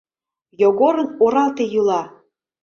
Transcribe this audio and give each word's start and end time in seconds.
—Йогорын 0.61 1.07
оралте 1.23 1.63
йӱла!.. 1.73 2.01